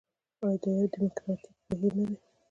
آیا 0.43 0.57
دا 0.61 0.69
یو 0.77 0.91
ډیموکراټیک 0.93 1.55
بهیر 1.67 1.93
نه 1.99 2.05
دی؟ 2.09 2.15